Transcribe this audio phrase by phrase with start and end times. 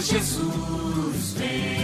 [0.00, 1.80] Jesus, vem.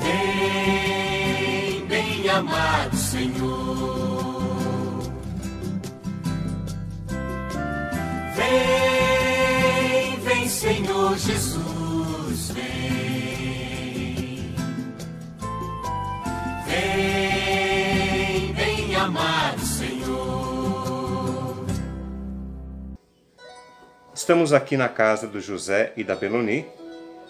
[0.00, 4.42] Vem, bem amado Senhor.
[8.34, 13.07] Vem, vem, Senhor Jesus, vem.
[24.28, 26.66] Estamos aqui na casa do José e da Beloni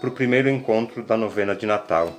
[0.00, 2.12] para o primeiro encontro da novena de Natal.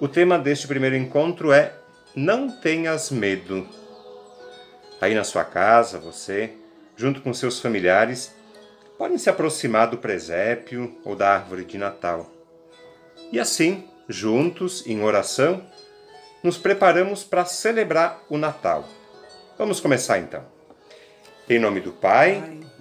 [0.00, 1.70] O tema deste primeiro encontro é
[2.16, 3.68] Não tenhas medo.
[5.02, 6.54] Aí na sua casa, você,
[6.96, 8.34] junto com seus familiares,
[8.96, 12.32] podem se aproximar do presépio ou da árvore de Natal.
[13.30, 15.62] E assim, juntos, em oração,
[16.42, 18.88] nos preparamos para celebrar o Natal.
[19.58, 20.42] Vamos começar então.
[21.46, 22.63] Em nome do Pai,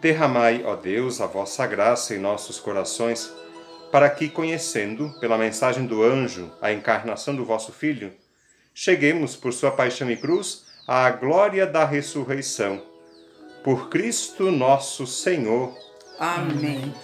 [0.00, 3.30] Derramai, ó Deus, a vossa graça em nossos corações,
[3.92, 8.12] para que, conhecendo, pela mensagem do anjo, a encarnação do vosso Filho,
[8.72, 12.82] cheguemos, por sua paixão e cruz, à glória da ressurreição.
[13.62, 15.76] Por Cristo nosso Senhor.
[16.18, 16.94] Amém.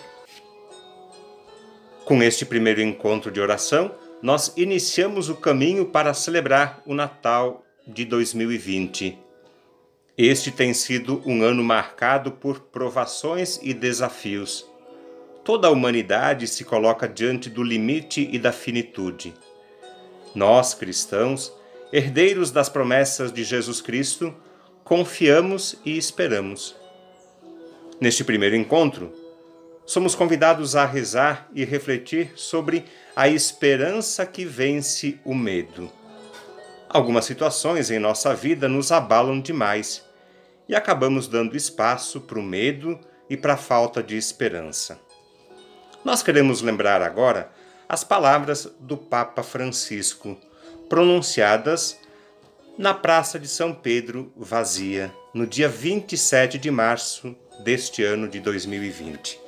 [2.07, 8.05] Com este primeiro encontro de oração, nós iniciamos o caminho para celebrar o Natal de
[8.05, 9.26] 2020.
[10.19, 14.67] Este tem sido um ano marcado por provações e desafios.
[15.45, 19.35] Toda a humanidade se coloca diante do limite e da finitude.
[20.35, 21.53] Nós, cristãos,
[21.93, 24.35] herdeiros das promessas de Jesus Cristo,
[24.83, 26.75] confiamos e esperamos.
[28.01, 29.13] Neste primeiro encontro,
[29.85, 35.93] somos convidados a rezar e refletir sobre a esperança que vence o medo.
[36.89, 40.06] Algumas situações em nossa vida nos abalam demais
[40.69, 44.99] e acabamos dando espaço para o medo e para a falta de esperança.
[46.05, 47.51] Nós queremos lembrar agora
[47.89, 50.37] as palavras do Papa Francisco,
[50.89, 51.99] pronunciadas
[52.79, 57.35] na Praça de São Pedro vazia, no dia 27 de março
[57.65, 59.41] deste ano de 2020.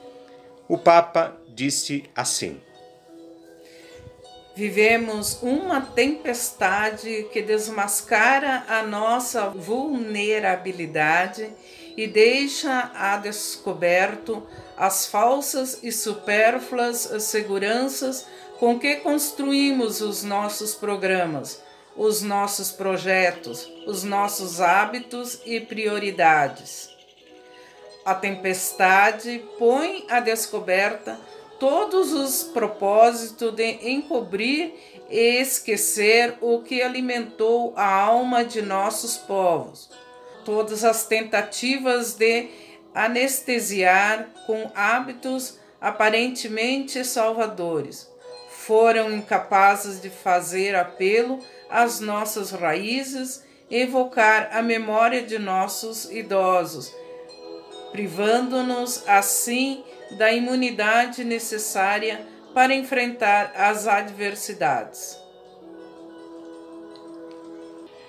[0.68, 2.60] O Papa disse assim:
[4.58, 11.48] Vivemos uma tempestade que desmascara a nossa vulnerabilidade
[11.96, 14.44] e deixa a descoberto
[14.76, 18.26] as falsas e supérfluas seguranças
[18.58, 21.62] com que construímos os nossos programas,
[21.94, 26.90] os nossos projetos, os nossos hábitos e prioridades.
[28.05, 31.16] A tempestade põe à descoberta
[31.58, 34.75] todos os propósitos de encobrir
[35.10, 39.90] e esquecer o que alimentou a alma de nossos povos.
[40.44, 42.49] Todas as tentativas de
[42.94, 48.10] anestesiar com hábitos aparentemente salvadores
[48.49, 51.38] foram incapazes de fazer apelo
[51.70, 56.94] às nossas raízes, evocar a memória de nossos idosos,
[57.93, 65.19] privando-nos assim da imunidade necessária para enfrentar as adversidades.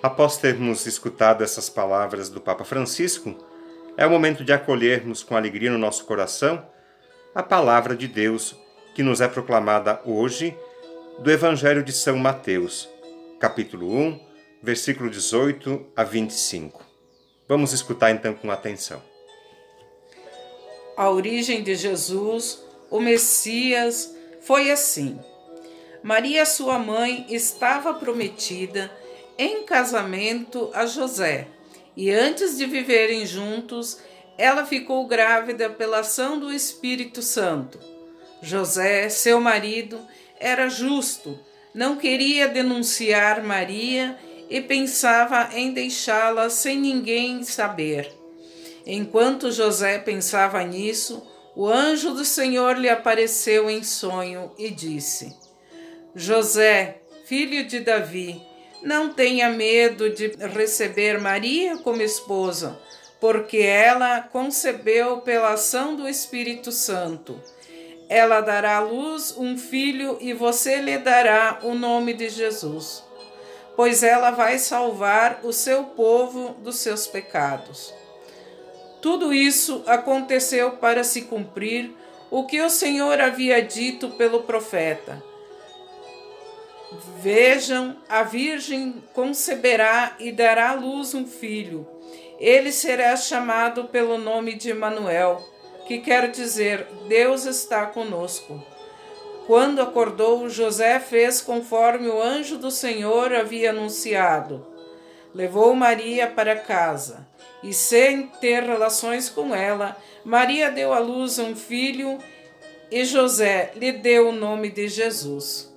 [0.02, 3.36] Após termos escutado essas palavras do Papa Francisco,
[3.96, 6.66] é o momento de acolhermos com alegria no nosso coração
[7.34, 8.56] a palavra de Deus
[8.94, 10.56] que nos é proclamada hoje
[11.20, 12.88] do Evangelho de São Mateus,
[13.38, 14.20] capítulo 1,
[14.62, 16.84] versículo 18 a 25.
[17.46, 19.09] Vamos escutar então com atenção.
[21.00, 25.18] A origem de Jesus, o Messias, foi assim.
[26.02, 28.92] Maria, sua mãe, estava prometida
[29.38, 31.48] em casamento a José,
[31.96, 33.96] e antes de viverem juntos,
[34.36, 37.80] ela ficou grávida pela ação do Espírito Santo.
[38.42, 39.98] José, seu marido,
[40.38, 41.40] era justo,
[41.74, 44.18] não queria denunciar Maria
[44.50, 48.19] e pensava em deixá-la sem ninguém saber.
[48.86, 51.22] Enquanto José pensava nisso,
[51.54, 55.36] o anjo do Senhor lhe apareceu em sonho e disse:
[56.14, 58.40] José, filho de Davi,
[58.82, 62.80] não tenha medo de receber Maria como esposa
[63.20, 67.38] porque ela concebeu pela ação do Espírito Santo.
[68.08, 73.04] Ela dará à luz um filho e você lhe dará o nome de Jesus,
[73.76, 77.94] pois ela vai salvar o seu povo dos seus pecados.
[79.00, 81.94] Tudo isso aconteceu para se cumprir
[82.30, 85.22] o que o Senhor havia dito pelo profeta.
[87.20, 91.86] Vejam, a Virgem conceberá e dará à luz um filho
[92.40, 95.46] ele será chamado pelo nome de Emanuel,
[95.86, 98.64] que quer dizer Deus está conosco.
[99.46, 104.66] Quando acordou, José fez conforme o anjo do Senhor havia anunciado.
[105.34, 107.28] Levou Maria para casa
[107.62, 112.18] e, sem ter relações com ela, Maria deu à luz um filho
[112.90, 115.70] e José lhe deu o nome de Jesus.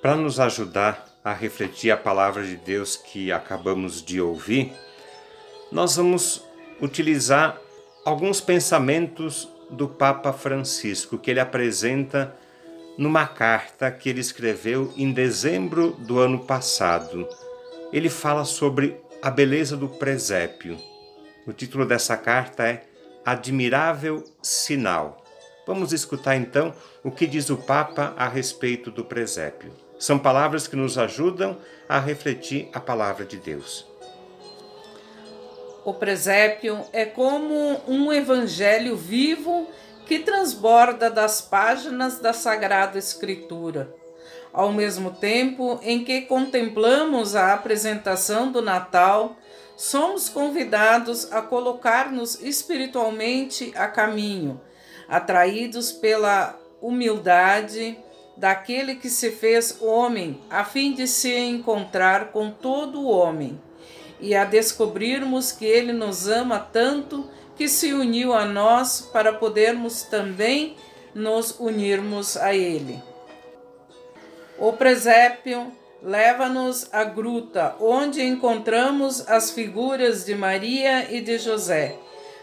[0.00, 4.70] Para nos ajudar a refletir a palavra de Deus que acabamos de ouvir,
[5.72, 6.44] nós vamos
[6.80, 7.58] utilizar
[8.04, 12.34] alguns pensamentos do Papa Francisco que ele apresenta
[12.96, 17.28] numa carta que ele escreveu em dezembro do ano passado.
[17.92, 20.76] Ele fala sobre a beleza do presépio.
[21.46, 22.84] O título dessa carta é
[23.24, 25.24] Admirável Sinal.
[25.66, 29.72] Vamos escutar então o que diz o Papa a respeito do presépio.
[29.98, 31.56] São palavras que nos ajudam
[31.88, 33.86] a refletir a palavra de Deus.
[35.84, 39.68] O presépio é como um evangelho vivo
[40.06, 43.94] que transborda das páginas da Sagrada Escritura.
[44.50, 49.36] Ao mesmo tempo em que contemplamos a apresentação do Natal,
[49.76, 54.60] somos convidados a colocar-nos espiritualmente a caminho,
[55.06, 57.98] atraídos pela humildade,
[58.36, 63.60] daquele que se fez homem, a fim de se encontrar com todo o homem,
[64.20, 70.02] e a descobrirmos que ele nos ama tanto que se uniu a nós para podermos
[70.02, 70.76] também
[71.14, 73.00] nos unirmos a ele.
[74.58, 75.72] O presépio
[76.02, 81.96] leva-nos à gruta, onde encontramos as figuras de Maria e de José.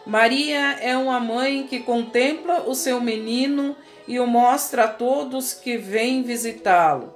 [0.06, 3.76] Maria é uma mãe que contempla o seu menino
[4.08, 7.16] e o mostra a todos que vêm visitá-lo.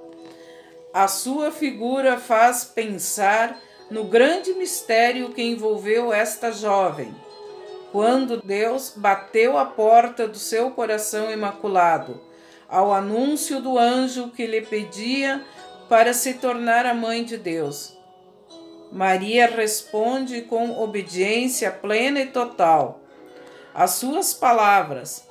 [0.94, 7.14] A sua figura faz pensar no grande mistério que envolveu esta jovem,
[7.92, 12.20] quando Deus bateu a porta do seu coração imaculado,
[12.68, 15.44] ao anúncio do anjo que lhe pedia
[15.88, 17.96] para se tornar a mãe de Deus.
[18.90, 23.00] Maria responde com obediência plena e total.
[23.74, 25.26] As suas palavras,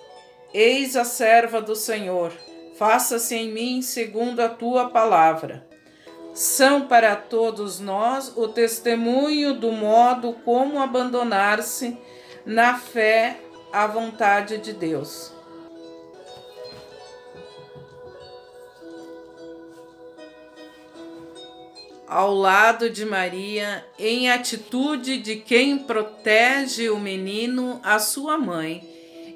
[0.54, 2.32] Eis a serva do Senhor,
[2.78, 5.68] faça-se em mim segundo a tua palavra.
[6.36, 11.98] São para todos nós o testemunho do modo como abandonar-se
[12.46, 13.40] na fé
[13.72, 15.32] à vontade de Deus.
[22.06, 28.84] Ao lado de Maria, em atitude de quem protege o menino, a sua mãe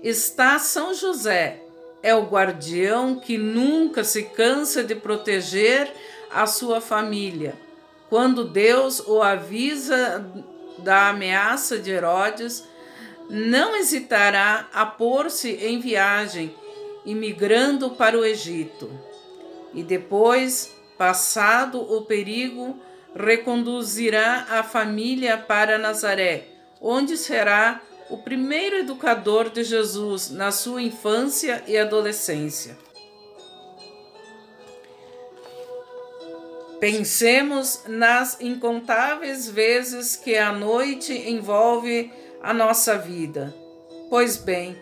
[0.03, 1.61] está São José,
[2.03, 5.91] é o guardião que nunca se cansa de proteger
[6.31, 7.55] a sua família.
[8.09, 10.25] Quando Deus o avisa
[10.79, 12.63] da ameaça de Herodes,
[13.29, 16.55] não hesitará a pôr-se em viagem,
[17.05, 18.89] imigrando para o Egito.
[19.73, 22.79] E depois, passado o perigo,
[23.15, 26.47] reconduzirá a família para Nazaré,
[26.81, 32.75] onde será o primeiro educador de Jesus na sua infância e adolescência.
[36.79, 43.53] Pensemos nas incontáveis vezes que a noite envolve a nossa vida.
[44.09, 44.77] Pois bem,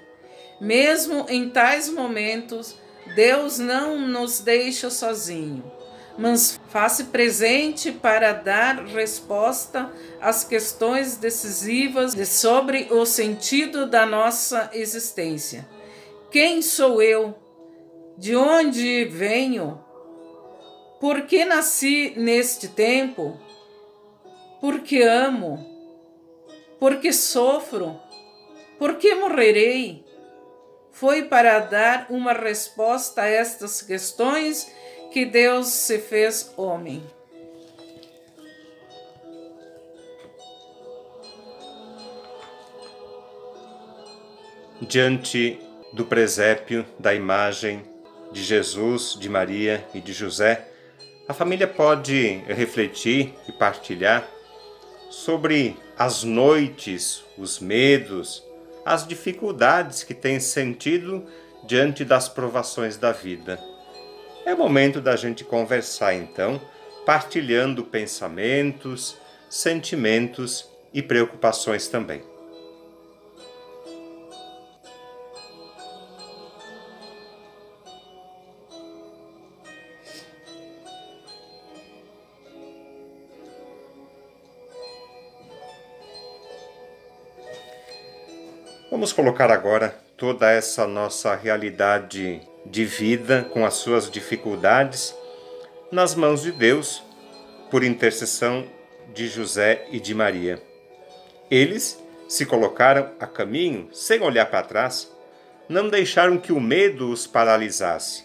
[0.61, 2.75] mesmo em tais momentos,
[3.15, 5.71] Deus não nos deixa sozinho,
[6.19, 15.67] mas faz-se presente para dar resposta às questões decisivas sobre o sentido da nossa existência.
[16.29, 17.35] Quem sou eu?
[18.17, 19.86] De onde venho?
[20.99, 23.39] Por que nasci neste tempo?
[24.59, 25.63] Por que amo?
[26.79, 27.99] Por que sofro?
[28.79, 30.03] Por que morrerei?
[30.91, 34.71] Foi para dar uma resposta a estas questões
[35.11, 37.03] que Deus se fez homem.
[44.81, 45.59] Diante
[45.93, 47.83] do presépio da imagem
[48.31, 50.71] de Jesus, de Maria e de José,
[51.27, 54.27] a família pode refletir e partilhar
[55.09, 58.43] sobre as noites, os medos,
[58.85, 61.25] as dificuldades que tem sentido
[61.65, 63.59] diante das provações da vida.
[64.45, 66.61] É momento da gente conversar então,
[67.05, 69.17] partilhando pensamentos,
[69.49, 72.21] sentimentos e preocupações também.
[88.89, 95.13] Vamos colocar agora toda essa nossa realidade de vida com as suas dificuldades
[95.91, 97.03] nas mãos de Deus,
[97.69, 98.65] por intercessão
[99.13, 100.61] de José e de Maria.
[101.51, 105.11] Eles se colocaram a caminho sem olhar para trás,
[105.67, 108.23] não deixaram que o medo os paralisasse.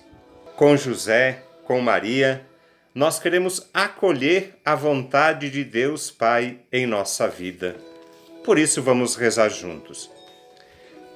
[0.54, 2.46] Com José, com Maria,
[2.94, 7.74] nós queremos acolher a vontade de Deus Pai em nossa vida.
[8.44, 10.21] Por isso vamos rezar juntos.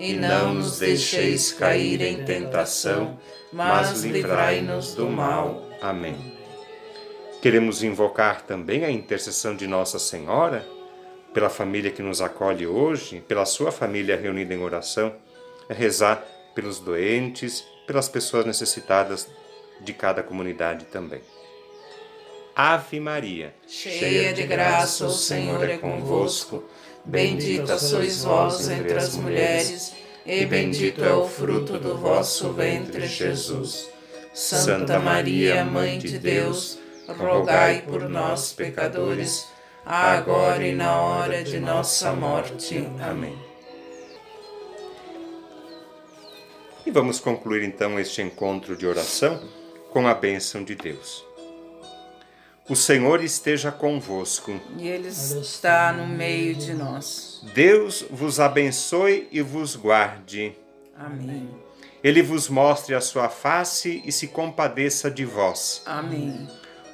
[0.00, 3.20] e não nos deixeis cair em tentação,
[3.52, 5.62] mas livrai-nos do mal.
[5.82, 6.16] Amém.
[7.42, 10.66] Queremos invocar também a intercessão de Nossa Senhora,
[11.34, 15.14] pela família que nos acolhe hoje, pela sua família reunida em oração,
[15.68, 19.28] é rezar pelos doentes, pelas pessoas necessitadas
[19.82, 21.20] de cada comunidade também.
[22.54, 26.64] Ave Maria, cheia de graça, o Senhor é convosco.
[27.04, 29.94] Bendita sois vós entre as mulheres,
[30.26, 33.88] e bendito é o fruto do vosso ventre, Jesus.
[34.34, 36.78] Santa Maria, Mãe de Deus,
[37.08, 39.46] rogai por nós, pecadores,
[39.84, 42.86] agora e na hora de nossa morte.
[43.00, 43.36] Amém.
[46.84, 49.40] E vamos concluir então este encontro de oração
[49.90, 51.29] com a bênção de Deus.
[52.68, 54.60] O Senhor esteja convosco.
[54.78, 57.42] E Ele está no meio de nós.
[57.54, 60.56] Deus vos abençoe e vos guarde.
[60.96, 61.48] Amém.
[62.02, 65.82] Ele vos mostre a sua face e se compadeça de vós.
[65.84, 66.48] Amém.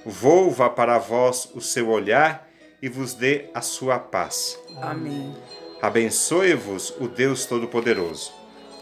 [0.05, 2.49] Volva para vós o seu olhar
[2.81, 4.59] e vos dê a sua paz.
[4.81, 5.35] Amém.
[5.81, 8.33] Abençoe-vos o Deus Todo-Poderoso,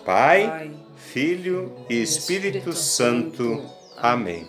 [0.04, 3.56] Pai, Pai, Filho e Espírito, Espírito Santo.
[3.56, 3.70] Santo.
[3.96, 4.48] Amém.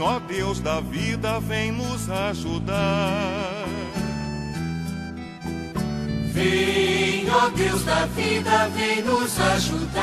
[0.00, 3.66] Vem, ó Deus da vida, vem nos ajudar.
[6.32, 10.00] Vem, ó Deus da vida, vem nos ajudar.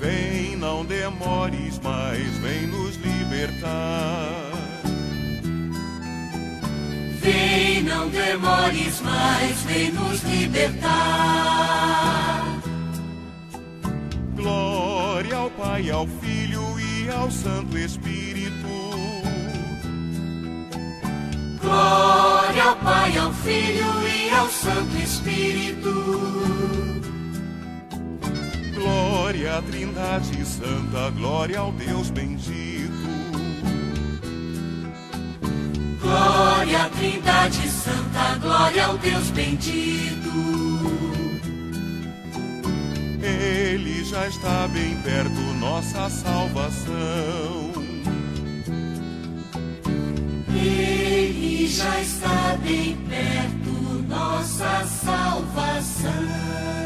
[0.00, 4.50] Vem, não demores mais, vem nos libertar.
[7.20, 11.58] Vem, não demores mais, vem nos libertar.
[15.78, 18.66] Pai, ao Filho e ao Santo Espírito.
[21.60, 25.94] Glória ao Pai, ao Filho e ao Santo Espírito.
[28.74, 32.92] Glória à Trindade Santa, glória ao Deus bendito.
[36.00, 40.67] Glória à Trindade Santa, glória ao Deus bendito.
[44.08, 47.72] já está bem perto nossa salvação.
[50.48, 53.70] Ele já está bem perto
[54.08, 56.77] nossa salvação.